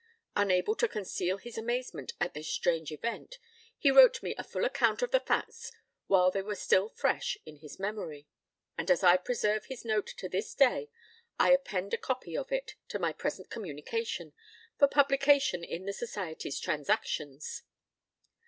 Unable 0.35 0.73
to 0.77 0.87
conceal 0.87 1.37
his 1.37 1.59
amazement 1.59 2.13
at 2.19 2.33
this 2.33 2.47
strange 2.49 2.91
event, 2.91 3.37
he 3.77 3.91
wrote 3.91 4.23
me 4.23 4.33
a 4.35 4.43
full 4.43 4.65
account 4.65 5.03
of 5.03 5.11
the 5.11 5.19
facts 5.19 5.71
while 6.07 6.31
they 6.31 6.41
were 6.41 6.55
still 6.55 6.89
fresh 6.89 7.37
in 7.45 7.57
his 7.57 7.77
memory: 7.77 8.27
and 8.79 8.89
as 8.89 9.03
I 9.03 9.15
preserve 9.15 9.65
his 9.65 9.85
note 9.85 10.07
to 10.17 10.27
this 10.27 10.55
day, 10.55 10.89
I 11.39 11.51
append 11.51 11.93
a 11.93 11.97
copy 11.97 12.35
of 12.35 12.51
it 12.51 12.73
to 12.87 12.97
my 12.97 13.13
present 13.13 13.51
communication, 13.51 14.33
for 14.79 14.87
publication 14.87 15.63
in 15.63 15.85
the 15.85 15.93
Society's 15.93 16.59
Transactions. 16.59 17.61